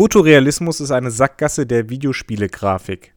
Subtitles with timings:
[0.00, 3.12] Fotorealismus ist eine Sackgasse der Videospiele-Grafik.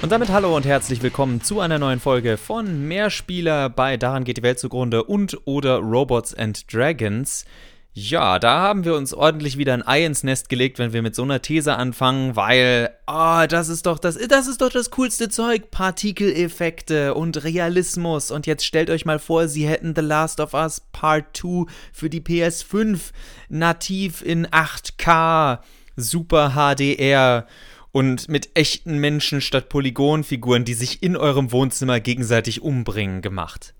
[0.00, 4.36] Und damit hallo und herzlich willkommen zu einer neuen Folge von Mehrspieler bei Daran geht
[4.36, 7.44] die Welt zugrunde und oder Robots and Dragons.
[7.98, 11.14] Ja, da haben wir uns ordentlich wieder ein Ei ins Nest gelegt, wenn wir mit
[11.14, 14.90] so einer These anfangen, weil, ah, oh, das ist doch das, das ist doch das
[14.90, 18.30] coolste Zeug, Partikeleffekte und Realismus.
[18.30, 22.10] Und jetzt stellt euch mal vor, sie hätten The Last of Us Part 2 für
[22.10, 23.12] die PS5
[23.48, 25.60] nativ in 8K,
[25.96, 27.46] Super HDR
[27.92, 33.72] und mit echten Menschen statt Polygonfiguren, die sich in eurem Wohnzimmer gegenseitig umbringen, gemacht.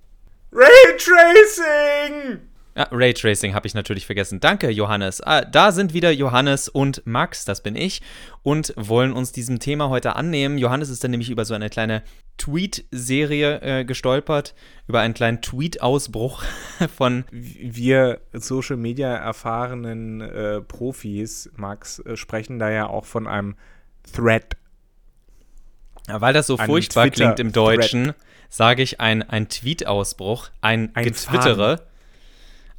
[0.53, 2.41] Raytracing!
[2.77, 4.39] Ja, Raytracing habe ich natürlich vergessen.
[4.39, 5.23] Danke, Johannes.
[5.23, 8.03] Ah, da sind wieder Johannes und Max, das bin ich,
[8.43, 10.59] und wollen uns diesem Thema heute annehmen.
[10.59, 12.03] Johannes ist dann nämlich über so eine kleine
[12.37, 14.55] Tweet-Serie äh, gestolpert,
[14.89, 16.45] über einen kleinen Tweet-Ausbruch
[16.97, 17.25] von.
[17.31, 23.57] Wir Social Media erfahrenen äh, Profis, Max, äh, sprechen da ja auch von einem
[24.13, 24.55] Thread.
[26.09, 28.13] Ja, weil das so ein furchtbar klingt im Deutschen,
[28.51, 31.87] sage ich ein, ein Tweet-Ausbruch, ein, ein Getwittere,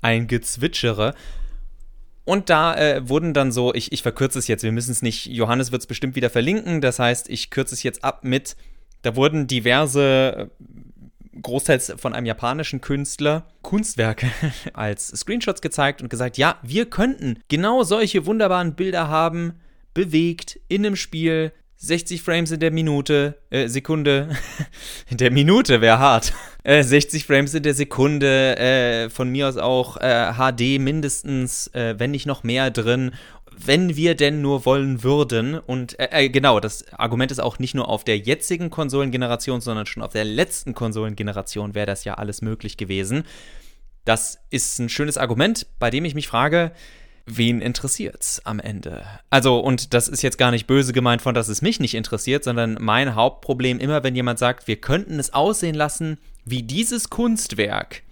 [0.07, 1.13] ein Gezwitschere.
[2.23, 5.27] Und da äh, wurden dann so, ich, ich verkürze es jetzt, wir müssen es nicht,
[5.27, 8.55] Johannes wird es bestimmt wieder verlinken, das heißt, ich kürze es jetzt ab mit,
[9.01, 14.29] da wurden diverse, äh, großteils von einem japanischen Künstler, Kunstwerke
[14.73, 19.59] als Screenshots gezeigt und gesagt, ja, wir könnten genau solche wunderbaren Bilder haben,
[19.93, 24.29] bewegt in einem Spiel 60 Frames in der Minute, äh, Sekunde,
[25.09, 26.33] in der Minute wäre hart.
[26.63, 31.95] Äh, 60 Frames in der Sekunde, äh, von mir aus auch äh, HD mindestens, äh,
[31.97, 33.11] wenn nicht noch mehr drin,
[33.55, 35.57] wenn wir denn nur wollen würden.
[35.57, 39.85] Und äh, äh, genau, das Argument ist auch nicht nur auf der jetzigen Konsolengeneration, sondern
[39.85, 43.23] schon auf der letzten Konsolengeneration wäre das ja alles möglich gewesen.
[44.03, 46.71] Das ist ein schönes Argument, bei dem ich mich frage,
[47.27, 49.05] wen interessiert's am Ende?
[49.29, 52.43] Also, und das ist jetzt gar nicht böse gemeint von, dass es mich nicht interessiert,
[52.43, 58.03] sondern mein Hauptproblem immer, wenn jemand sagt, wir könnten es aussehen lassen wie dieses Kunstwerk,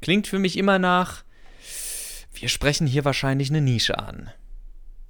[0.00, 1.24] klingt für mich immer nach,
[2.32, 4.30] wir sprechen hier wahrscheinlich eine Nische an.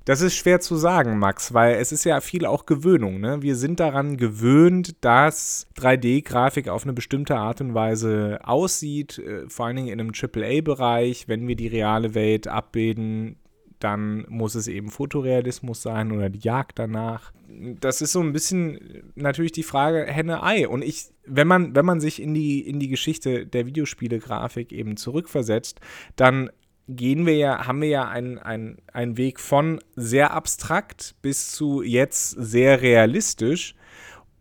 [0.05, 3.21] Das ist schwer zu sagen, Max, weil es ist ja viel auch Gewöhnung.
[3.21, 3.41] Ne?
[3.43, 9.67] Wir sind daran gewöhnt, dass 3D-Grafik auf eine bestimmte Art und Weise aussieht, äh, vor
[9.67, 11.29] allen Dingen in einem AAA-Bereich.
[11.29, 13.37] Wenn wir die reale Welt abbilden,
[13.83, 17.33] dann muss es eben Fotorealismus sein oder die Jagd danach.
[17.81, 20.69] Das ist so ein bisschen natürlich die Frage Henne-Ei.
[20.69, 24.97] Und ich, wenn man, wenn man sich in die, in die Geschichte der Videospiele-Grafik eben
[24.97, 25.81] zurückversetzt,
[26.17, 26.51] dann
[26.89, 31.83] gehen wir ja, haben wir ja einen, einen, einen Weg von sehr abstrakt bis zu
[31.83, 33.75] jetzt sehr realistisch.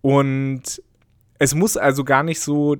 [0.01, 0.81] Und
[1.39, 2.77] es muss also gar nicht so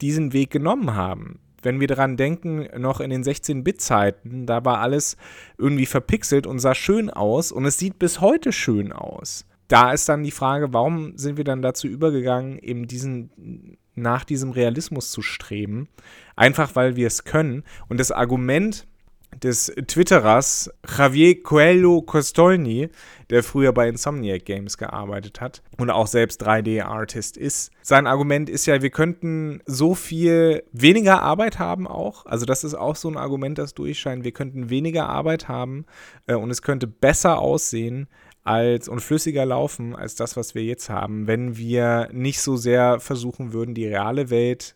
[0.00, 5.16] diesen Weg genommen haben wenn wir daran denken, noch in den 16-Bit-Zeiten, da war alles
[5.58, 9.46] irgendwie verpixelt und sah schön aus und es sieht bis heute schön aus.
[9.68, 14.50] Da ist dann die Frage, warum sind wir dann dazu übergegangen, eben diesen nach diesem
[14.50, 15.88] Realismus zu streben?
[16.36, 17.62] Einfach weil wir es können.
[17.88, 18.86] Und das Argument,
[19.42, 22.90] des Twitterers Javier Coelho Costolni,
[23.30, 27.70] der früher bei Insomniac Games gearbeitet hat und auch selbst 3D-Artist ist.
[27.82, 32.26] Sein Argument ist ja, wir könnten so viel weniger Arbeit haben auch.
[32.26, 34.24] Also das ist auch so ein Argument, das durchscheint.
[34.24, 35.86] Wir könnten weniger Arbeit haben
[36.26, 38.08] äh, und es könnte besser aussehen
[38.44, 42.98] als und flüssiger laufen als das, was wir jetzt haben, wenn wir nicht so sehr
[42.98, 44.74] versuchen würden, die reale Welt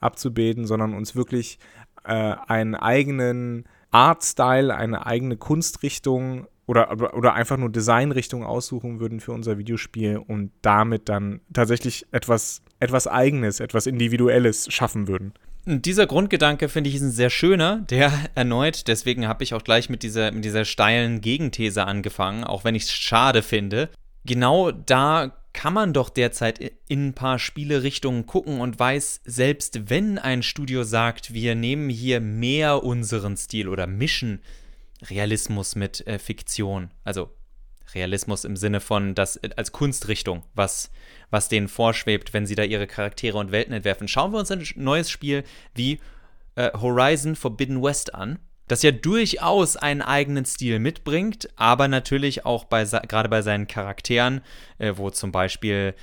[0.00, 1.58] abzubilden, sondern uns wirklich
[2.04, 9.32] äh, einen eigenen Artstyle, eine eigene Kunstrichtung oder, oder einfach nur Designrichtung aussuchen würden für
[9.32, 15.34] unser Videospiel und damit dann tatsächlich etwas, etwas Eigenes, etwas Individuelles schaffen würden.
[15.64, 19.88] Dieser Grundgedanke finde ich ist ein sehr schöner, der erneut, deswegen habe ich auch gleich
[19.88, 23.88] mit dieser, mit dieser steilen Gegenthese angefangen, auch wenn ich es schade finde.
[24.24, 30.18] Genau da kann man doch derzeit in ein paar Spielerichtungen gucken und weiß, selbst wenn
[30.18, 34.40] ein Studio sagt, wir nehmen hier mehr unseren Stil oder mischen
[35.02, 37.30] Realismus mit äh, Fiktion, also
[37.94, 40.90] Realismus im Sinne von das äh, als Kunstrichtung, was,
[41.30, 44.08] was denen vorschwebt, wenn sie da ihre Charaktere und Welten entwerfen.
[44.08, 45.44] Schauen wir uns ein neues Spiel
[45.74, 46.00] wie
[46.54, 52.64] äh, Horizon Forbidden West an das ja durchaus einen eigenen Stil mitbringt, aber natürlich auch
[52.64, 54.40] bei, gerade bei seinen Charakteren,
[54.78, 55.94] äh, wo zum Beispiel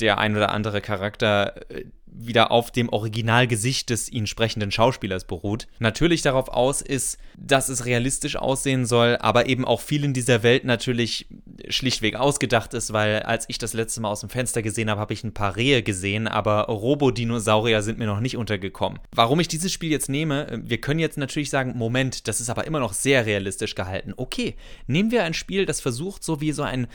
[0.00, 5.66] der ein oder andere Charakter äh, wieder auf dem Originalgesicht des ihn sprechenden Schauspielers beruht.
[5.80, 10.42] Natürlich darauf aus ist, dass es realistisch aussehen soll, aber eben auch viel in dieser
[10.42, 11.26] Welt natürlich
[11.68, 15.12] schlichtweg ausgedacht ist, weil als ich das letzte Mal aus dem Fenster gesehen habe, habe
[15.12, 19.00] ich ein paar Rehe gesehen, aber Robodinosaurier sind mir noch nicht untergekommen.
[19.12, 22.66] Warum ich dieses Spiel jetzt nehme, wir können jetzt natürlich sagen, Moment, das ist aber
[22.66, 24.14] immer noch sehr realistisch gehalten.
[24.16, 24.54] Okay,
[24.86, 26.86] nehmen wir ein Spiel, das versucht so wie so ein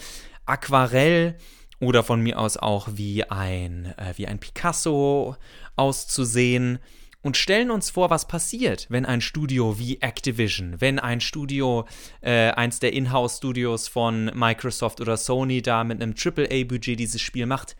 [0.45, 1.35] Aquarell
[1.79, 5.35] oder von mir aus auch wie ein, äh, wie ein Picasso
[5.75, 6.79] auszusehen
[7.21, 11.85] und stellen uns vor, was passiert, wenn ein Studio wie Activision, wenn ein Studio,
[12.21, 17.75] äh, eins der Inhouse-Studios von Microsoft oder Sony da mit einem AAA-Budget dieses Spiel macht.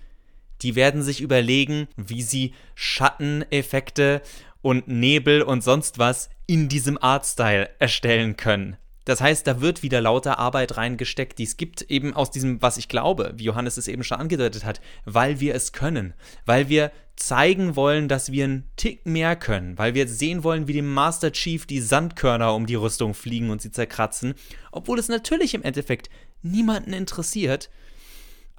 [0.62, 4.22] Die werden sich überlegen, wie sie Schatteneffekte
[4.62, 8.76] und Nebel und sonst was in diesem Artstyle erstellen können.
[9.10, 12.78] Das heißt, da wird wieder lauter Arbeit reingesteckt, die es gibt, eben aus diesem, was
[12.78, 16.14] ich glaube, wie Johannes es eben schon angedeutet hat, weil wir es können,
[16.46, 20.74] weil wir zeigen wollen, dass wir einen Tick mehr können, weil wir sehen wollen, wie
[20.74, 24.36] dem Master Chief die Sandkörner um die Rüstung fliegen und sie zerkratzen,
[24.72, 26.12] obwohl es natürlich im Endeffekt
[26.44, 27.72] niemanden interessiert,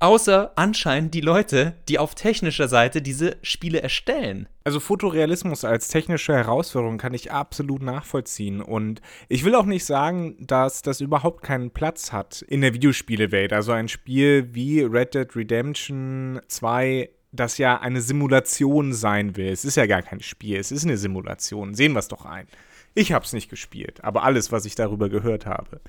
[0.02, 4.49] Außer anscheinend die Leute, die auf technischer Seite diese Spiele erstellen.
[4.64, 8.62] Also Fotorealismus als technische Herausforderung kann ich absolut nachvollziehen.
[8.62, 13.52] Und ich will auch nicht sagen, dass das überhaupt keinen Platz hat in der Videospielewelt.
[13.52, 19.49] Also ein Spiel wie Red Dead Redemption 2 das ja eine Simulation sein will.
[19.49, 21.75] Es ist ja gar kein Spiel, es ist eine Simulation.
[21.75, 22.49] Sehen wir es doch ein.
[22.95, 25.81] Ich habe es nicht gespielt, aber alles, was ich darüber gehört habe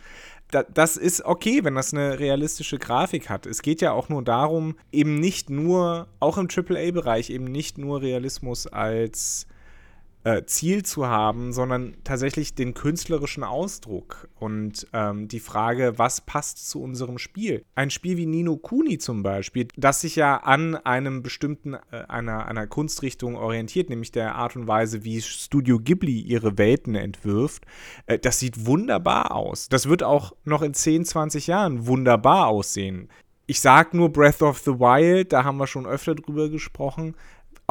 [0.52, 3.46] da, das ist okay, wenn das eine realistische Grafik hat.
[3.46, 8.02] Es geht ja auch nur darum, eben nicht nur, auch im AAA-Bereich, eben nicht nur
[8.02, 9.48] Realismus als
[10.24, 16.70] äh, Ziel zu haben, sondern tatsächlich den künstlerischen Ausdruck und ähm, die Frage, was passt
[16.70, 17.66] zu unserem Spiel.
[17.76, 22.46] Ein Spiel wie Nino Kuni zum Beispiel, das sich ja an einem bestimmten, äh, einer,
[22.46, 27.66] einer Kunstrichtung orientiert, nämlich der Art und Weise, wie Studio Ghibli ihre Welten entwirft,
[28.06, 29.70] äh, das sieht wunderbar aus.
[29.70, 33.10] Das wird auch noch in 10, 20 Jahren wunderbar aussehen.
[33.48, 37.16] Ich sag nur Breath of the Wild, da haben wir schon öfter drüber gesprochen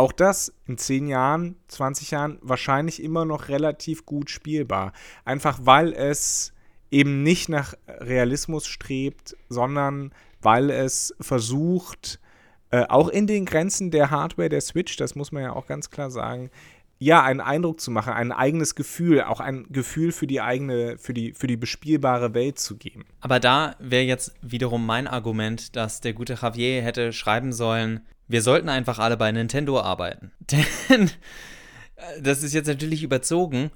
[0.00, 4.94] auch das in 10 Jahren, 20 Jahren wahrscheinlich immer noch relativ gut spielbar.
[5.26, 6.54] Einfach weil es
[6.90, 12.18] eben nicht nach Realismus strebt, sondern weil es versucht,
[12.70, 15.90] äh, auch in den Grenzen der Hardware der Switch, das muss man ja auch ganz
[15.90, 16.50] klar sagen,
[16.98, 21.12] ja, einen Eindruck zu machen, ein eigenes Gefühl, auch ein Gefühl für die eigene, für
[21.12, 23.04] die, für die bespielbare Welt zu geben.
[23.20, 28.00] Aber da wäre jetzt wiederum mein Argument, dass der gute Javier hätte schreiben sollen,
[28.30, 30.30] wir sollten einfach alle bei Nintendo arbeiten.
[30.50, 31.10] Denn
[31.96, 33.70] äh, das ist jetzt natürlich überzogen,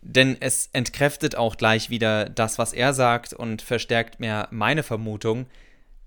[0.00, 5.46] denn es entkräftet auch gleich wieder das, was er sagt und verstärkt mehr meine Vermutung.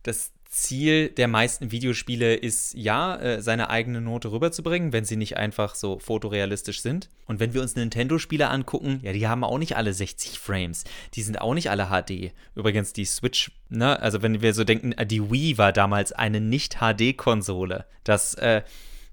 [0.04, 5.38] Das Ziel der meisten Videospiele ist ja, äh, seine eigene Note rüberzubringen, wenn sie nicht
[5.38, 7.10] einfach so fotorealistisch sind.
[7.26, 10.84] Und wenn wir uns Nintendo-Spiele angucken, ja, die haben auch nicht alle 60 Frames.
[11.14, 12.34] Die sind auch nicht alle HD.
[12.54, 17.86] Übrigens, die Switch, ne, also wenn wir so denken, die Wii war damals eine Nicht-HD-Konsole.
[18.04, 18.64] Das, äh,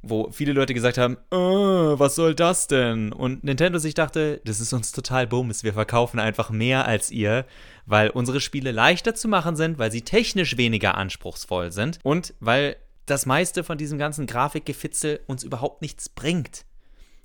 [0.02, 3.12] wo viele Leute gesagt haben, oh, was soll das denn?
[3.12, 7.46] Und Nintendo sich dachte, das ist uns total bums, wir verkaufen einfach mehr als ihr,
[7.86, 12.76] weil unsere Spiele leichter zu machen sind, weil sie technisch weniger anspruchsvoll sind und weil
[13.06, 16.64] das meiste von diesem ganzen Grafikgefitzel uns überhaupt nichts bringt.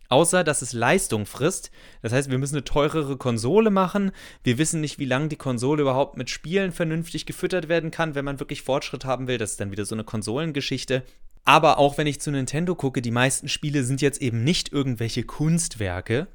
[0.10, 1.72] Außer, dass es Leistung frisst.
[2.02, 4.12] Das heißt, wir müssen eine teurere Konsole machen.
[4.44, 8.26] Wir wissen nicht, wie lange die Konsole überhaupt mit Spielen vernünftig gefüttert werden kann, wenn
[8.26, 9.40] man wirklich Fortschritt haben will.
[9.40, 11.04] Das ist dann wieder so eine Konsolengeschichte.
[11.46, 15.24] Aber auch wenn ich zu Nintendo gucke, die meisten Spiele sind jetzt eben nicht irgendwelche
[15.24, 16.28] Kunstwerke,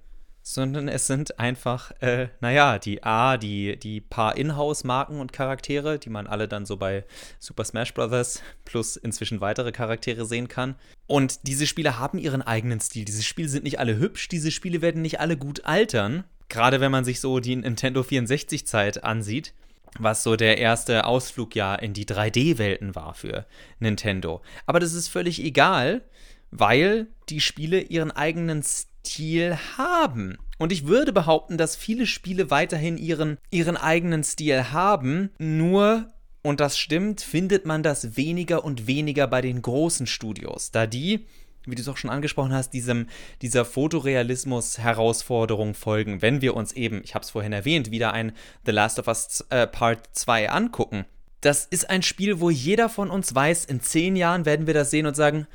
[0.42, 6.08] sondern es sind einfach, äh, naja, die A, die, die paar Inhouse-Marken und Charaktere, die
[6.08, 7.04] man alle dann so bei
[7.38, 8.42] Super Smash Bros.
[8.64, 10.74] plus inzwischen weitere Charaktere sehen kann.
[11.06, 13.04] Und diese Spiele haben ihren eigenen Stil.
[13.04, 16.24] Diese Spiele sind nicht alle hübsch, diese Spiele werden nicht alle gut altern.
[16.48, 19.52] Gerade wenn man sich so die Nintendo 64-Zeit ansieht
[19.98, 23.46] was so der erste Ausflug ja in die 3D-Welten war für
[23.78, 24.42] Nintendo.
[24.66, 26.02] Aber das ist völlig egal,
[26.50, 30.38] weil die Spiele ihren eigenen Stil haben.
[30.58, 36.08] Und ich würde behaupten, dass viele Spiele weiterhin ihren, ihren eigenen Stil haben, nur,
[36.42, 41.26] und das stimmt, findet man das weniger und weniger bei den großen Studios, da die
[41.66, 43.08] wie du es auch schon angesprochen hast, diesem,
[43.42, 48.32] dieser Fotorealismus-Herausforderung folgen, wenn wir uns eben, ich habe es vorhin erwähnt, wieder ein
[48.64, 51.04] The Last of Us äh, Part 2 angucken.
[51.40, 54.90] Das ist ein Spiel, wo jeder von uns weiß, in zehn Jahren werden wir das
[54.90, 55.46] sehen und sagen,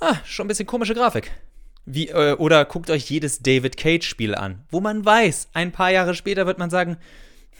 [0.00, 1.30] ah, schon ein bisschen komische Grafik.
[1.84, 6.14] Wie, äh, oder guckt euch jedes David Cage-Spiel an, wo man weiß, ein paar Jahre
[6.14, 6.98] später wird man sagen,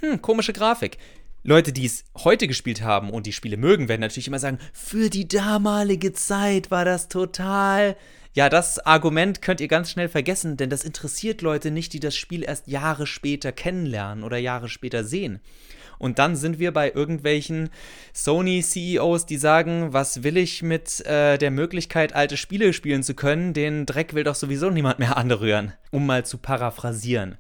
[0.01, 0.99] hm, komische Grafik.
[1.45, 5.09] Leute, die es heute gespielt haben und die Spiele mögen, werden natürlich immer sagen, für
[5.09, 7.97] die damalige Zeit war das total.
[8.35, 12.17] Ja, das Argument könnt ihr ganz schnell vergessen, denn das interessiert Leute nicht, die das
[12.17, 15.41] Spiel erst Jahre später kennenlernen oder Jahre später sehen.
[15.99, 17.71] Und dann sind wir bei irgendwelchen
[18.13, 23.53] Sony-CEOs, die sagen, was will ich mit äh, der Möglichkeit, alte Spiele spielen zu können?
[23.53, 27.37] Den Dreck will doch sowieso niemand mehr anrühren, um mal zu paraphrasieren.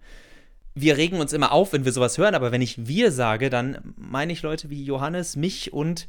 [0.80, 3.94] Wir regen uns immer auf, wenn wir sowas hören, aber wenn ich wir sage, dann
[3.96, 6.08] meine ich Leute wie Johannes, mich und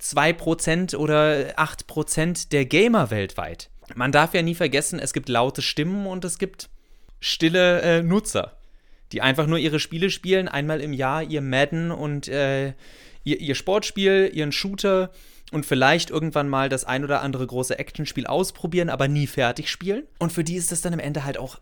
[0.00, 3.70] 2% oder 8% der Gamer weltweit.
[3.94, 6.70] Man darf ja nie vergessen, es gibt laute Stimmen und es gibt
[7.20, 8.56] stille äh, Nutzer
[9.12, 12.68] die einfach nur ihre Spiele spielen, einmal im Jahr ihr Madden und äh,
[13.24, 15.10] ihr, ihr Sportspiel, ihren Shooter
[15.52, 20.04] und vielleicht irgendwann mal das ein oder andere große Actionspiel ausprobieren, aber nie fertig spielen.
[20.18, 21.60] Und für die ist das dann am Ende halt auch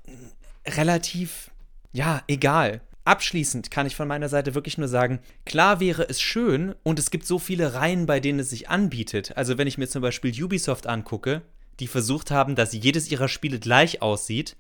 [0.64, 1.50] relativ,
[1.92, 2.80] ja, egal.
[3.04, 7.10] Abschließend kann ich von meiner Seite wirklich nur sagen, klar wäre es schön und es
[7.10, 9.36] gibt so viele Reihen, bei denen es sich anbietet.
[9.36, 11.42] Also wenn ich mir zum Beispiel Ubisoft angucke,
[11.80, 14.56] die versucht haben, dass jedes ihrer Spiele gleich aussieht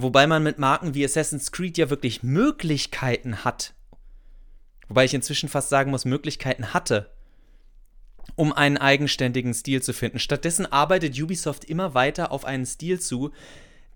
[0.00, 3.74] Wobei man mit Marken wie Assassin's Creed ja wirklich Möglichkeiten hat.
[4.86, 7.10] Wobei ich inzwischen fast sagen muss, Möglichkeiten hatte,
[8.36, 10.20] um einen eigenständigen Stil zu finden.
[10.20, 13.32] Stattdessen arbeitet Ubisoft immer weiter auf einen Stil zu,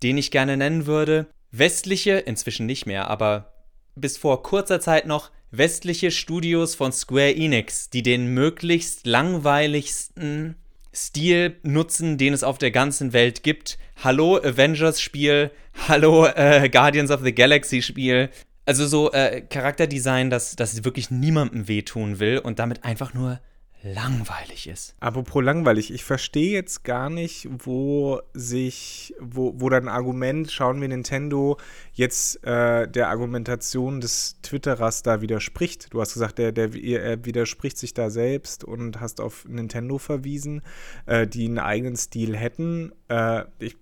[0.03, 3.53] den ich gerne nennen würde westliche, inzwischen nicht mehr, aber
[3.95, 10.55] bis vor kurzer Zeit noch westliche Studios von Square Enix, die den möglichst langweiligsten
[10.93, 13.77] Stil nutzen, den es auf der ganzen Welt gibt.
[14.03, 15.51] Hallo Avengers-Spiel,
[15.87, 18.29] hallo äh, Guardians of the Galaxy-Spiel.
[18.65, 23.39] Also so äh, Charakterdesign, das, das wirklich niemandem wehtun will und damit einfach nur
[23.83, 24.95] langweilig ist.
[25.01, 30.87] Apropos langweilig, ich verstehe jetzt gar nicht, wo sich, wo, wo dein Argument, schauen wir
[30.87, 31.57] Nintendo,
[31.91, 35.93] jetzt äh, der Argumentation des Twitterers da widerspricht.
[35.93, 40.61] Du hast gesagt, der, der er widerspricht sich da selbst und hast auf Nintendo verwiesen,
[41.05, 42.93] äh, die einen eigenen Stil hätten.
[43.09, 43.75] Äh, ich,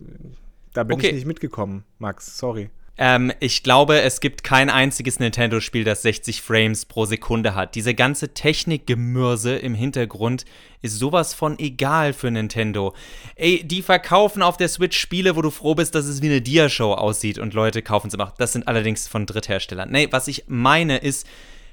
[0.73, 1.07] da bin okay.
[1.07, 2.71] ich nicht mitgekommen, Max, sorry.
[2.97, 7.75] Ähm, ich glaube, es gibt kein einziges Nintendo-Spiel, das 60 Frames pro Sekunde hat.
[7.75, 10.45] Diese ganze Technikgemürse im Hintergrund
[10.81, 12.93] ist sowas von egal für Nintendo.
[13.35, 16.41] Ey, die verkaufen auf der Switch Spiele, wo du froh bist, dass es wie eine
[16.41, 18.33] Dia-Show aussieht und Leute kaufen sie immer.
[18.37, 19.89] Das sind allerdings von Drittherstellern.
[19.89, 21.27] Nee, was ich meine ist,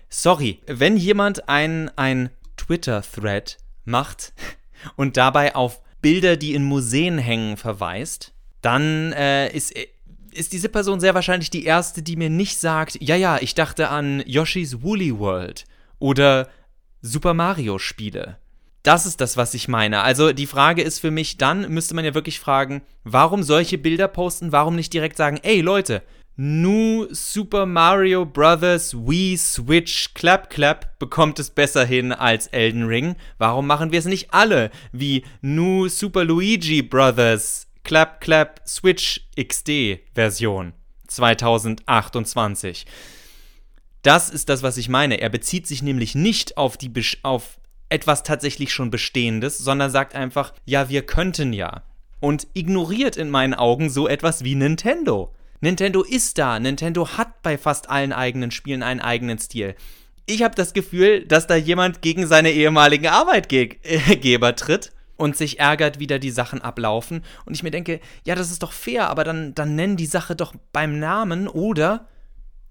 [0.09, 4.33] sorry, wenn jemand ein, ein Twitter-Thread macht
[4.97, 8.33] und dabei auf Bilder, die in Museen hängen, verweist,
[8.63, 9.75] dann äh, ist
[10.39, 13.89] ist diese Person sehr wahrscheinlich die erste, die mir nicht sagt, ja, ja, ich dachte
[13.89, 15.65] an Yoshi's Woolly World
[15.99, 16.49] oder
[17.03, 18.39] Super Mario Spiele.
[18.83, 20.03] Das ist das, was ich meine.
[20.03, 24.09] Also die Frage ist für mich, dann müsste man ja wirklich fragen, warum solche Bilder
[24.09, 26.03] posten, warum nicht direkt sagen, ey Leute,
[26.37, 28.95] New Super Mario Bros.
[28.95, 33.17] Wii Switch Clap Clap bekommt es besser hin als Elden Ring.
[33.39, 40.01] Warum machen wir es nicht alle wie New Super Luigi Brothers Clap Clap Switch XD
[40.15, 40.75] Version
[41.07, 42.85] 2028.
[44.03, 45.23] Das ist das, was ich meine.
[45.23, 46.93] Er bezieht sich nämlich nicht auf, die,
[47.23, 51.83] auf etwas tatsächlich schon Bestehendes, sondern sagt einfach, ja, wir könnten ja.
[52.21, 55.35] Und ignoriert in meinen Augen so etwas wie Nintendo.
[55.63, 56.61] Nintendo ist da.
[56.61, 59.75] Nintendo hat bei fast allen eigenen Spielen einen eigenen Stil.
[60.27, 65.99] Ich habe das Gefühl, dass da jemand gegen seine ehemaligen Arbeitgeber tritt und sich ärgert,
[65.99, 67.23] wie da die Sachen ablaufen.
[67.45, 70.35] Und ich mir denke, ja, das ist doch fair, aber dann, dann nennen die Sache
[70.35, 72.07] doch beim Namen oder,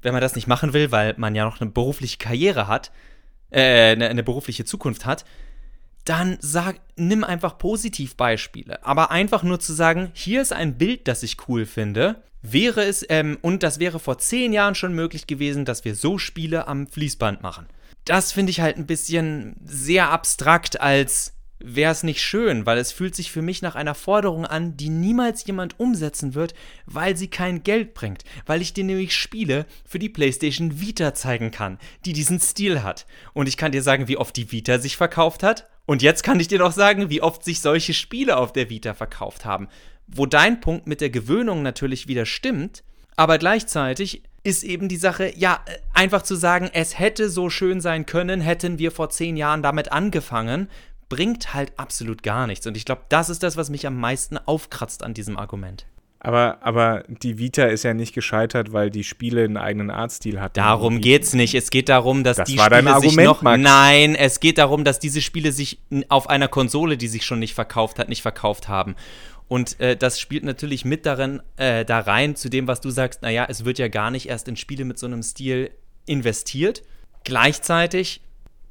[0.02, 2.92] wenn man das nicht machen will, weil man ja noch eine berufliche Karriere hat,
[3.52, 5.26] äh, eine, eine berufliche Zukunft hat,
[6.06, 8.84] dann sag, nimm einfach Positivbeispiele.
[8.86, 13.06] Aber einfach nur zu sagen, hier ist ein Bild, das ich cool finde, wäre es,
[13.10, 16.88] ähm, und das wäre vor zehn Jahren schon möglich gewesen, dass wir so Spiele am
[16.88, 17.68] Fließband machen.
[18.06, 22.92] Das finde ich halt ein bisschen sehr abstrakt als wäre es nicht schön, weil es
[22.92, 26.54] fühlt sich für mich nach einer Forderung an, die niemals jemand umsetzen wird,
[26.86, 31.52] weil sie kein Geld bringt, weil ich dir nämlich Spiele für die PlayStation Vita zeigen
[31.52, 33.06] kann, die diesen Stil hat.
[33.34, 35.68] Und ich kann dir sagen, wie oft die Vita sich verkauft hat.
[35.86, 38.94] Und jetzt kann ich dir noch sagen, wie oft sich solche Spiele auf der Vita
[38.94, 39.68] verkauft haben.
[40.08, 42.84] Wo dein Punkt mit der Gewöhnung natürlich wieder stimmt,
[43.16, 45.60] aber gleichzeitig ist eben die Sache, ja,
[45.94, 49.92] einfach zu sagen, es hätte so schön sein können, hätten wir vor zehn Jahren damit
[49.92, 50.70] angefangen,
[51.10, 52.68] bringt halt absolut gar nichts.
[52.68, 55.86] Und ich glaube, das ist das, was mich am meisten aufkratzt an diesem Argument.
[56.20, 60.56] Aber, aber die Vita ist ja nicht gescheitert, weil die Spiele einen eigenen Artstil hatten.
[60.56, 61.54] Darum geht's nicht.
[61.54, 63.42] Es geht darum, dass das die war Spiele dein Argument, sich noch.
[63.44, 63.62] Max.
[63.62, 67.54] Nein, es geht darum, dass diese Spiele sich auf einer Konsole, die sich schon nicht
[67.54, 68.96] verkauft hat, nicht verkauft haben.
[69.48, 73.22] Und äh, das spielt natürlich mit darin, äh, da rein zu dem, was du sagst,
[73.22, 75.70] naja, es wird ja gar nicht erst in Spiele mit so einem Stil
[76.06, 76.84] investiert,
[77.28, 78.22] Gleichzeitig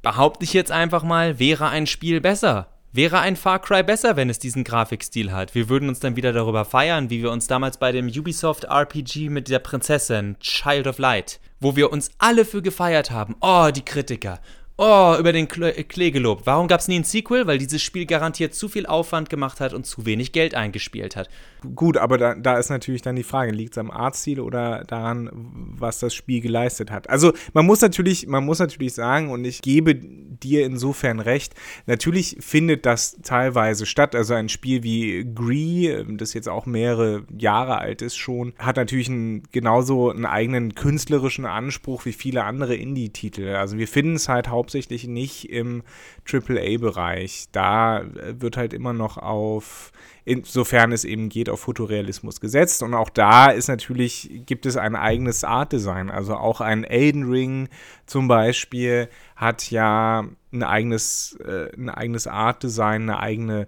[0.01, 2.67] behaupte ich jetzt einfach mal, wäre ein Spiel besser.
[2.93, 5.53] Wäre ein Far Cry besser, wenn es diesen Grafikstil hat?
[5.53, 9.29] Wir würden uns dann wieder darüber feiern, wie wir uns damals bei dem Ubisoft RPG
[9.29, 13.35] mit der Prinzessin Child of Light, wo wir uns alle für gefeiert haben.
[13.41, 14.39] Oh, die Kritiker
[14.77, 16.45] oh, über den Klee gelobt.
[16.45, 17.47] Warum gab es nie ein Sequel?
[17.47, 21.29] Weil dieses Spiel garantiert zu viel Aufwand gemacht hat und zu wenig Geld eingespielt hat.
[21.75, 25.29] Gut, aber da, da ist natürlich dann die Frage, liegt es am Artstil oder daran,
[25.33, 27.09] was das Spiel geleistet hat?
[27.09, 31.55] Also man muss natürlich, man muss natürlich sagen, und ich gebe dir insofern recht,
[31.87, 34.15] natürlich findet das teilweise statt.
[34.15, 39.09] Also ein Spiel wie Gree, das jetzt auch mehrere Jahre alt ist schon, hat natürlich
[39.09, 43.55] einen, genauso einen eigenen künstlerischen Anspruch wie viele andere Indie-Titel.
[43.55, 45.81] Also wir finden es halt hauptsächlich hauptsächlich nicht im
[46.29, 47.45] AAA-Bereich.
[47.53, 49.93] Da äh, wird halt immer noch auf,
[50.25, 52.83] insofern es eben geht, auf Fotorealismus gesetzt.
[52.83, 56.09] Und auch da ist natürlich, gibt es ein eigenes Art-Design.
[56.11, 57.69] Also auch ein Elden Ring
[58.05, 59.07] zum Beispiel
[59.37, 63.67] hat ja ein eigenes, äh, ein eigenes Art-Design, eine eigene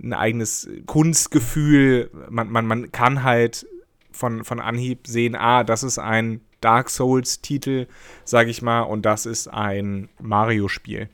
[0.00, 2.10] ein eigenes Kunstgefühl.
[2.28, 3.66] Man, man, man kann halt
[4.12, 7.86] von, von Anhieb sehen, ah, das ist ein Dark Souls-Titel,
[8.24, 11.08] sage ich mal, und das ist ein Mario-Spiel.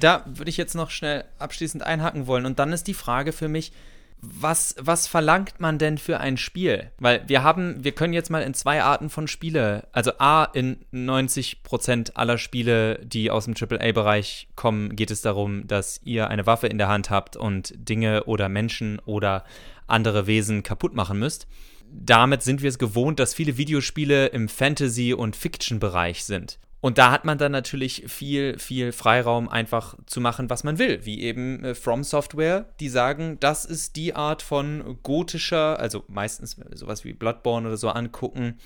[0.00, 2.46] Da würde ich jetzt noch schnell abschließend einhaken wollen.
[2.46, 3.72] Und dann ist die Frage für mich,
[4.20, 6.90] was, was verlangt man denn für ein Spiel?
[6.98, 10.78] Weil wir haben, wir können jetzt mal in zwei Arten von Spiele, also A, in
[10.92, 16.66] 90% aller Spiele, die aus dem AAA-Bereich kommen, geht es darum, dass ihr eine Waffe
[16.66, 19.44] in der Hand habt und Dinge oder Menschen oder
[19.86, 21.46] andere Wesen kaputt machen müsst
[21.90, 26.58] damit sind wir es gewohnt, dass viele Videospiele im Fantasy- und Fiction-Bereich sind.
[26.80, 31.04] Und da hat man dann natürlich viel, viel Freiraum, einfach zu machen, was man will.
[31.04, 36.56] Wie eben äh, From Software, die sagen, das ist die Art von gotischer, also meistens
[36.74, 38.58] sowas wie Bloodborne oder so angucken,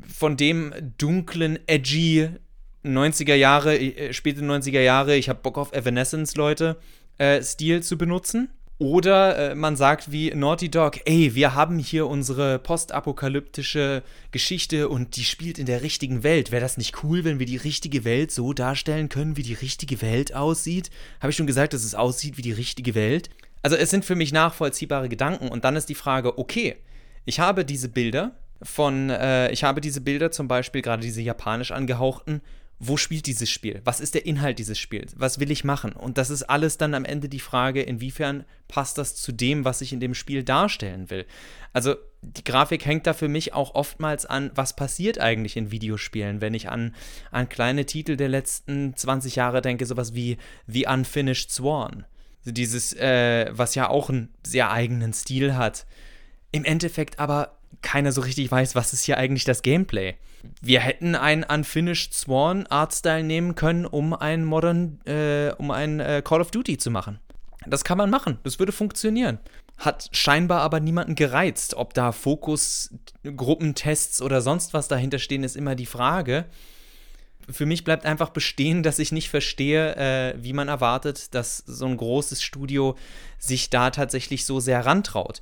[0.00, 2.28] von dem dunklen, edgy
[2.84, 6.78] 90er Jahre, äh, späte 90er Jahre, ich habe Bock auf Evanescence, Leute,
[7.18, 8.50] äh, Stil zu benutzen.
[8.78, 14.02] Oder äh, man sagt wie Naughty Dog, ey, wir haben hier unsere postapokalyptische
[14.32, 16.50] Geschichte und die spielt in der richtigen Welt.
[16.50, 20.02] Wäre das nicht cool, wenn wir die richtige Welt so darstellen können, wie die richtige
[20.02, 20.90] Welt aussieht?
[21.20, 23.30] Habe ich schon gesagt, dass es aussieht wie die richtige Welt?
[23.62, 26.76] Also es sind für mich nachvollziehbare Gedanken und dann ist die Frage, okay,
[27.24, 31.70] ich habe diese Bilder von, äh, ich habe diese Bilder zum Beispiel, gerade diese japanisch
[31.70, 32.42] angehauchten,
[32.78, 33.80] wo spielt dieses Spiel?
[33.84, 35.14] Was ist der Inhalt dieses Spiels?
[35.16, 35.92] Was will ich machen?
[35.92, 39.80] Und das ist alles dann am Ende die Frage, inwiefern passt das zu dem, was
[39.80, 41.24] ich in dem Spiel darstellen will.
[41.72, 46.40] Also die Grafik hängt da für mich auch oftmals an, was passiert eigentlich in Videospielen,
[46.40, 46.94] wenn ich an,
[47.30, 52.06] an kleine Titel der letzten 20 Jahre denke, sowas wie The Unfinished Sworn.
[52.44, 55.86] Dieses, äh, was ja auch einen sehr eigenen Stil hat.
[56.52, 60.16] Im Endeffekt aber keiner so richtig weiß, was ist hier eigentlich das Gameplay.
[60.60, 66.22] Wir hätten einen Unfinished Sworn Artstyle nehmen können, um ein Modern, äh, um ein äh,
[66.24, 67.20] Call of Duty zu machen.
[67.66, 69.38] Das kann man machen, das würde funktionieren.
[69.78, 71.74] Hat scheinbar aber niemanden gereizt.
[71.74, 76.46] Ob da Fokusgruppentests oder sonst was dahinter stehen, ist immer die Frage.
[77.50, 81.86] Für mich bleibt einfach bestehen, dass ich nicht verstehe, äh, wie man erwartet, dass so
[81.86, 82.96] ein großes Studio
[83.38, 85.40] sich da tatsächlich so sehr rantraut.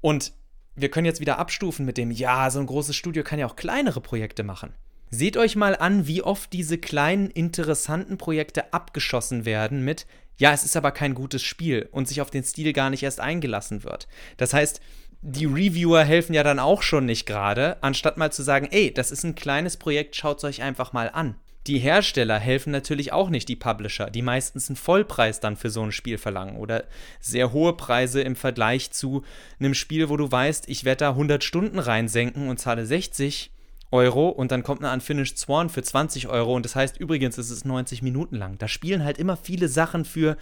[0.00, 0.32] Und
[0.74, 3.56] wir können jetzt wieder abstufen mit dem, ja, so ein großes Studio kann ja auch
[3.56, 4.74] kleinere Projekte machen.
[5.10, 10.06] Seht euch mal an, wie oft diese kleinen, interessanten Projekte abgeschossen werden mit,
[10.38, 13.20] ja, es ist aber kein gutes Spiel und sich auf den Stil gar nicht erst
[13.20, 14.08] eingelassen wird.
[14.38, 14.80] Das heißt,
[15.20, 19.12] die Reviewer helfen ja dann auch schon nicht gerade, anstatt mal zu sagen, ey, das
[19.12, 21.36] ist ein kleines Projekt, schaut es euch einfach mal an.
[21.68, 25.82] Die Hersteller helfen natürlich auch nicht die Publisher, die meistens einen Vollpreis dann für so
[25.82, 26.84] ein Spiel verlangen oder
[27.20, 29.22] sehr hohe Preise im Vergleich zu
[29.60, 33.52] einem Spiel, wo du weißt, ich werde da 100 Stunden reinsenken und zahle 60
[33.92, 37.50] Euro und dann kommt eine Unfinished Sworn für 20 Euro und das heißt übrigens, es
[37.50, 38.58] ist 90 Minuten lang.
[38.58, 40.36] Da spielen halt immer viele Sachen für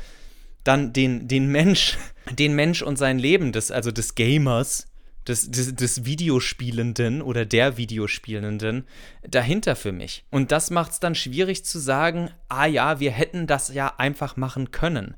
[0.65, 1.99] dann den, den Mensch,
[2.39, 4.89] den Mensch und sein Leben des, also des Gamers
[5.31, 8.87] des, des, des Videospielenden oder der Videospielenden
[9.23, 10.25] dahinter für mich.
[10.31, 14.37] Und das macht es dann schwierig zu sagen, ah ja, wir hätten das ja einfach
[14.37, 15.14] machen können.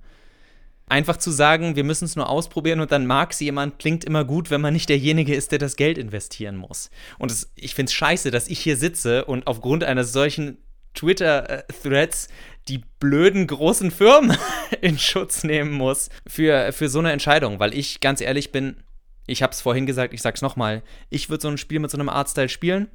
[0.87, 4.25] Einfach zu sagen, wir müssen es nur ausprobieren und dann mag es jemand, klingt immer
[4.25, 6.91] gut, wenn man nicht derjenige ist, der das Geld investieren muss.
[7.19, 10.59] Und es, ich finde es scheiße, dass ich hier sitze und aufgrund eines solchen
[10.95, 12.29] Twitter-Threads
[12.69, 14.37] die blöden großen Firmen
[14.83, 18.77] in Schutz nehmen muss für, für so eine Entscheidung, weil ich ganz ehrlich bin,
[19.27, 20.83] ich habe es vorhin gesagt, ich sag's nochmal.
[21.11, 22.89] Ich würde so ein Spiel mit so einem Artstyle spielen.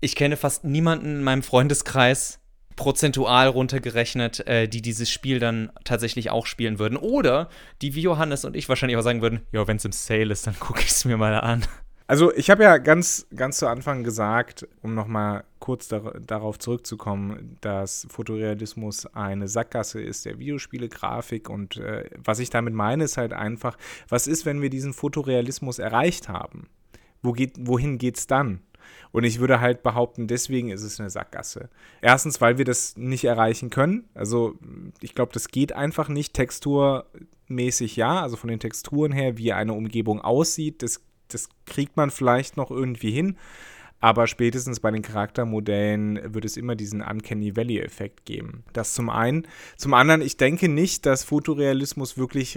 [0.00, 2.40] Ich kenne fast niemanden in meinem Freundeskreis,
[2.76, 6.96] prozentual runtergerechnet, äh, die dieses Spiel dann tatsächlich auch spielen würden.
[6.96, 7.48] Oder
[7.82, 10.46] die wie Johannes und ich wahrscheinlich auch sagen würden, ja, wenn es im Sale ist,
[10.46, 11.64] dann gucke ich es mir mal an.
[12.06, 17.56] Also ich habe ja ganz, ganz zu Anfang gesagt, um nochmal kurz dar darauf zurückzukommen,
[17.62, 23.32] dass Fotorealismus eine Sackgasse ist der Videospiele-Grafik und äh, was ich damit meine, ist halt
[23.32, 26.68] einfach, was ist, wenn wir diesen Fotorealismus erreicht haben?
[27.22, 28.60] Wo geht, wohin geht's dann?
[29.12, 31.70] Und ich würde halt behaupten, deswegen ist es eine Sackgasse.
[32.02, 34.04] Erstens, weil wir das nicht erreichen können.
[34.12, 34.58] Also
[35.00, 36.34] ich glaube, das geht einfach nicht.
[36.34, 42.10] Texturmäßig ja, also von den Texturen her, wie eine Umgebung aussieht, das das kriegt man
[42.10, 43.36] vielleicht noch irgendwie hin.
[44.04, 48.62] Aber spätestens bei den Charaktermodellen wird es immer diesen Uncanny Valley-Effekt geben.
[48.74, 49.46] Das zum einen.
[49.78, 52.54] Zum anderen, ich denke nicht, dass Fotorealismus wirklich,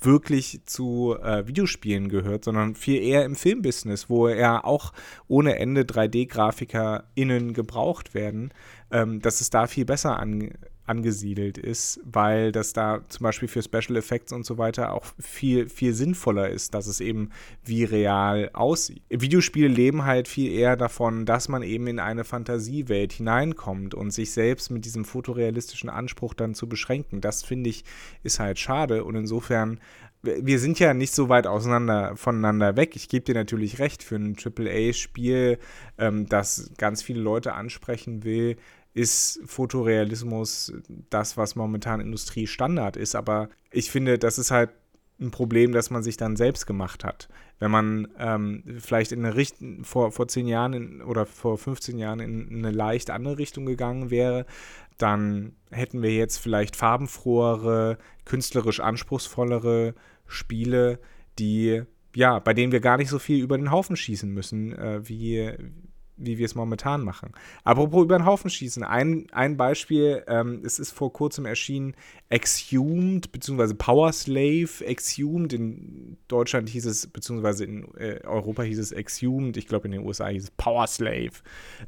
[0.00, 4.94] wirklich zu äh, Videospielen gehört, sondern viel eher im Filmbusiness, wo ja auch
[5.28, 8.54] ohne Ende 3D-GrafikerInnen gebraucht werden,
[8.90, 10.54] ähm, dass es da viel besser an,
[10.86, 15.68] angesiedelt ist, weil das da zum Beispiel für Special Effects und so weiter auch viel,
[15.68, 17.30] viel sinnvoller ist, dass es eben
[17.64, 19.02] wie real aussieht.
[19.08, 24.32] Videospiele leben halt viel eher davon, dass man eben in eine Fantasiewelt hineinkommt und sich
[24.32, 27.20] selbst mit diesem fotorealistischen Anspruch dann zu beschränken.
[27.20, 27.84] Das finde ich
[28.22, 29.80] ist halt schade und insofern
[30.22, 32.96] wir sind ja nicht so weit auseinander voneinander weg.
[32.96, 35.58] Ich gebe dir natürlich recht, für ein AAA-Spiel,
[35.98, 38.56] ähm, das ganz viele Leute ansprechen will,
[38.96, 40.72] ist Fotorealismus
[41.10, 43.14] das, was momentan Industriestandard ist.
[43.14, 44.70] Aber ich finde, das ist halt
[45.20, 47.28] ein Problem, das man sich dann selbst gemacht hat.
[47.58, 51.98] Wenn man ähm, vielleicht in eine Richtung, vor, vor zehn Jahren in, oder vor 15
[51.98, 54.46] Jahren in eine leicht andere Richtung gegangen wäre,
[54.96, 59.94] dann hätten wir jetzt vielleicht farbenfrohere, künstlerisch anspruchsvollere
[60.26, 61.00] Spiele,
[61.38, 61.82] die
[62.14, 65.52] ja, bei denen wir gar nicht so viel über den Haufen schießen müssen, äh, wie,
[66.16, 67.32] wie wir es momentan machen.
[67.64, 68.82] Apropos über den Haufen schießen.
[68.82, 71.94] Ein, ein Beispiel, ähm, es ist vor kurzem erschienen,
[72.28, 75.52] Exhumed, beziehungsweise Power Slave Exhumed.
[75.52, 79.56] In Deutschland hieß es, beziehungsweise in äh, Europa hieß es Exhumed.
[79.56, 81.32] Ich glaube, in den USA hieß es Power Slave.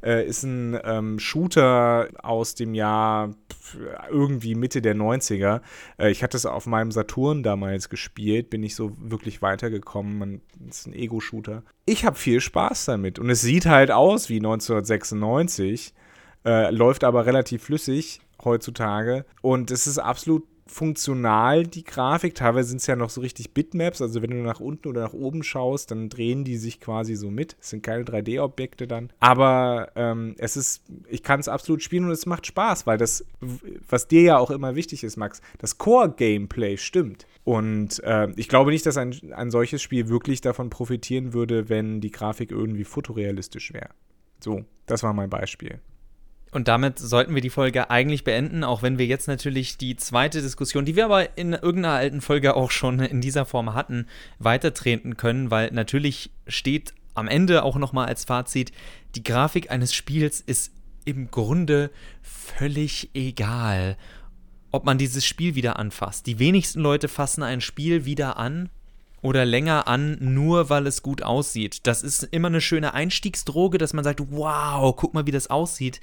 [0.01, 3.35] Äh, ist ein ähm, Shooter aus dem Jahr
[4.09, 5.61] irgendwie Mitte der 90er.
[5.97, 10.17] Äh, ich hatte es auf meinem Saturn damals gespielt, bin nicht so wirklich weitergekommen.
[10.17, 11.63] Man, ist ein Ego-Shooter.
[11.85, 15.93] Ich habe viel Spaß damit und es sieht halt aus wie 1996,
[16.45, 19.25] äh, läuft aber relativ flüssig heutzutage.
[19.41, 22.35] Und es ist absolut funktional, die Grafik.
[22.35, 24.01] Teilweise sind es ja noch so richtig Bitmaps.
[24.01, 27.31] Also wenn du nach unten oder nach oben schaust, dann drehen die sich quasi so
[27.31, 27.57] mit.
[27.59, 29.09] Es sind keine 3D-Objekte dann.
[29.19, 33.25] Aber ähm, es ist, ich kann es absolut spielen und es macht Spaß, weil das,
[33.89, 37.25] was dir ja auch immer wichtig ist, Max, das Core-Gameplay stimmt.
[37.43, 41.99] Und äh, ich glaube nicht, dass ein, ein solches Spiel wirklich davon profitieren würde, wenn
[41.99, 43.89] die Grafik irgendwie fotorealistisch wäre.
[44.39, 45.79] So, das war mein Beispiel.
[46.51, 50.41] Und damit sollten wir die Folge eigentlich beenden, auch wenn wir jetzt natürlich die zweite
[50.41, 54.07] Diskussion, die wir aber in irgendeiner alten Folge auch schon in dieser Form hatten,
[54.39, 58.71] weitertreten können, weil natürlich steht am Ende auch nochmal als Fazit,
[59.15, 60.71] die Grafik eines Spiels ist
[61.05, 63.95] im Grunde völlig egal,
[64.71, 66.25] ob man dieses Spiel wieder anfasst.
[66.25, 68.69] Die wenigsten Leute fassen ein Spiel wieder an
[69.21, 71.87] oder länger an, nur weil es gut aussieht.
[71.87, 75.99] Das ist immer eine schöne Einstiegsdroge, dass man sagt, wow, guck mal, wie das aussieht.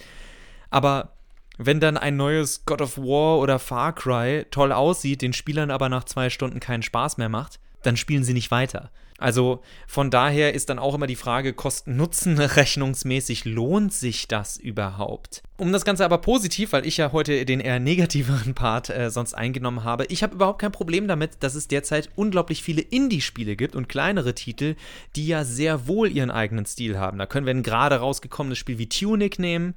[0.70, 1.12] Aber
[1.58, 5.88] wenn dann ein neues God of War oder Far Cry toll aussieht, den Spielern aber
[5.88, 8.90] nach zwei Stunden keinen Spaß mehr macht, dann spielen sie nicht weiter.
[9.18, 15.42] Also von daher ist dann auch immer die Frage, Kosten-Nutzen rechnungsmäßig, lohnt sich das überhaupt?
[15.56, 19.32] Um das Ganze aber positiv, weil ich ja heute den eher negativeren Part äh, sonst
[19.32, 23.74] eingenommen habe, ich habe überhaupt kein Problem damit, dass es derzeit unglaublich viele Indie-Spiele gibt
[23.74, 24.76] und kleinere Titel,
[25.14, 27.18] die ja sehr wohl ihren eigenen Stil haben.
[27.18, 29.74] Da können wir ein gerade rausgekommenes Spiel wie Tunic nehmen,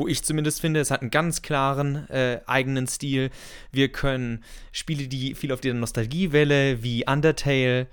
[0.00, 3.30] wo ich zumindest finde, es hat einen ganz klaren äh, eigenen Stil.
[3.70, 7.86] Wir können Spiele, die viel auf der Nostalgiewelle wie Undertale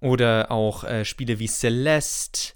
[0.00, 2.54] oder auch äh, Spiele wie Celeste.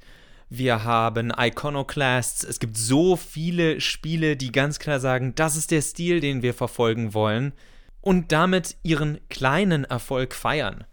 [0.49, 2.44] Wir haben Iconoclasts.
[2.44, 6.55] Es gibt so viele Spiele, die ganz klar sagen, das ist der Stil, den wir
[6.55, 7.55] verfolgen wollen
[8.01, 10.85] und damit ihren kleinen Erfolg feiern.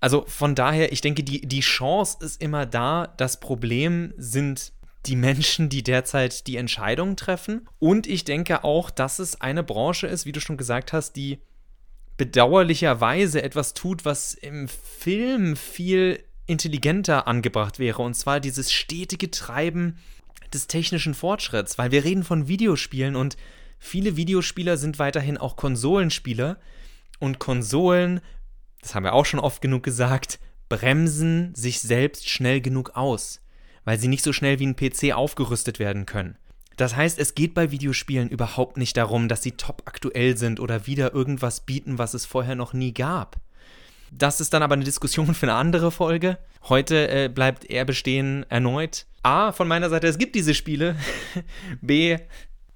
[0.00, 3.06] Also von daher, ich denke, die, die Chance ist immer da.
[3.16, 4.72] Das Problem sind
[5.06, 7.68] die Menschen, die derzeit die Entscheidungen treffen.
[7.78, 11.38] Und ich denke auch, dass es eine Branche ist, wie du schon gesagt hast, die
[12.16, 18.02] bedauerlicherweise etwas tut, was im Film viel intelligenter angebracht wäre.
[18.02, 19.98] Und zwar dieses stetige Treiben
[20.52, 23.36] des technischen Fortschritts, weil wir reden von Videospielen und
[23.78, 26.58] viele Videospieler sind weiterhin auch Konsolenspieler.
[27.18, 28.20] Und Konsolen,
[28.80, 30.38] das haben wir auch schon oft genug gesagt,
[30.68, 33.40] bremsen sich selbst schnell genug aus
[33.86, 36.36] weil sie nicht so schnell wie ein PC aufgerüstet werden können.
[36.76, 40.86] Das heißt, es geht bei Videospielen überhaupt nicht darum, dass sie top aktuell sind oder
[40.86, 43.36] wieder irgendwas bieten, was es vorher noch nie gab.
[44.12, 46.36] Das ist dann aber eine Diskussion für eine andere Folge.
[46.68, 49.06] Heute äh, bleibt er bestehen erneut.
[49.22, 50.96] A, von meiner Seite, es gibt diese Spiele.
[51.80, 52.18] B,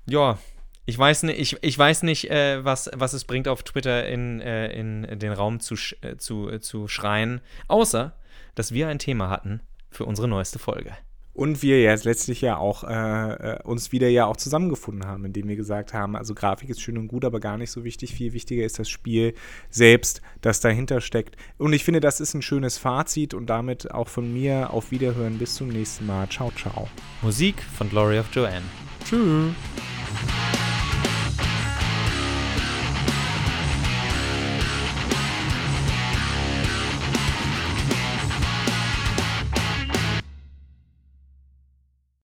[0.06, 0.38] ja,
[0.86, 4.40] ich weiß nicht, ich, ich weiß nicht äh, was, was es bringt, auf Twitter in,
[4.40, 8.16] äh, in den Raum zu, äh, zu, äh, zu schreien, außer,
[8.54, 9.60] dass wir ein Thema hatten
[9.90, 10.96] für unsere neueste Folge.
[11.33, 15.48] Und wir jetzt letztlich ja auch äh, äh, uns wieder ja auch zusammengefunden haben, indem
[15.48, 18.12] wir gesagt haben, also Grafik ist schön und gut, aber gar nicht so wichtig.
[18.14, 19.35] Viel wichtiger ist das Spiel
[19.70, 21.37] selbst, das dahinter steckt.
[21.57, 25.38] Und ich finde, das ist ein schönes Fazit und damit auch von mir auf Wiederhören.
[25.38, 26.29] Bis zum nächsten Mal.
[26.29, 26.88] Ciao, ciao.
[27.22, 28.66] Musik von Glory of Joanne.
[29.05, 29.55] Tschüss.